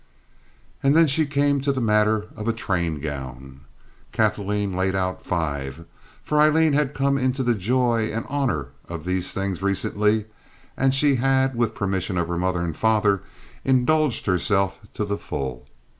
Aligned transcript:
And 0.81 0.95
then 0.95 1.05
she 1.05 1.27
came 1.27 1.61
to 1.61 1.71
the 1.71 1.79
matter 1.79 2.25
of 2.35 2.47
a 2.47 2.53
train 2.53 2.99
gown. 3.01 3.61
Kathleen 4.11 4.73
laid 4.75 4.95
out 4.95 5.23
five, 5.23 5.85
for 6.23 6.39
Aileen 6.39 6.73
had 6.73 6.95
come 6.95 7.19
into 7.19 7.43
the 7.43 7.53
joy 7.53 8.09
and 8.11 8.25
honor 8.27 8.69
of 8.89 9.05
these 9.05 9.31
things 9.31 9.61
recently, 9.61 10.25
and 10.75 10.95
she 10.95 11.17
had, 11.17 11.53
with 11.55 11.73
the 11.73 11.77
permission 11.79 12.17
of 12.17 12.29
her 12.29 12.37
mother 12.39 12.63
and 12.63 12.75
father, 12.75 13.21
indulged 13.63 14.25
herself 14.25 14.79
to 14.95 15.05
the 15.05 15.19
full. 15.19 15.67